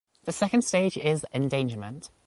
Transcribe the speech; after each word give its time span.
The 0.23 0.31
second 0.31 0.63
stage 0.63 0.97
is 0.97 1.27
"endangerment". 1.31 2.09